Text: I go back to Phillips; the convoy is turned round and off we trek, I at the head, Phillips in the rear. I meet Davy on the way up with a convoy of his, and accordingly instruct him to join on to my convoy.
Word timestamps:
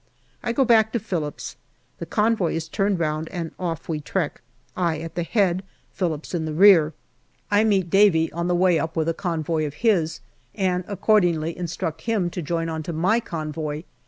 I 0.41 0.51
go 0.51 0.65
back 0.65 0.91
to 0.93 0.99
Phillips; 0.99 1.57
the 1.99 2.07
convoy 2.07 2.55
is 2.55 2.67
turned 2.67 2.97
round 2.97 3.29
and 3.29 3.51
off 3.59 3.87
we 3.87 3.99
trek, 4.01 4.41
I 4.75 4.97
at 4.97 5.13
the 5.13 5.21
head, 5.21 5.61
Phillips 5.91 6.33
in 6.33 6.45
the 6.45 6.53
rear. 6.55 6.93
I 7.51 7.63
meet 7.63 7.91
Davy 7.91 8.31
on 8.31 8.47
the 8.47 8.55
way 8.55 8.79
up 8.79 8.95
with 8.95 9.07
a 9.09 9.13
convoy 9.13 9.63
of 9.67 9.75
his, 9.85 10.19
and 10.55 10.83
accordingly 10.87 11.55
instruct 11.55 12.01
him 12.01 12.31
to 12.31 12.41
join 12.41 12.67
on 12.67 12.81
to 12.81 12.93
my 12.93 13.19
convoy. 13.19 13.83